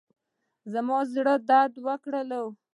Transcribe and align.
زړه 0.71 0.81
مې 0.87 0.97
درد 1.47 1.73
وکړ. 1.85 2.13